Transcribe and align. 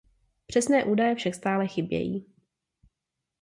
Přesné 0.47 0.85
údaje 0.85 1.15
však 1.15 1.35
stále 1.35 1.67
chybějí. 1.67 2.25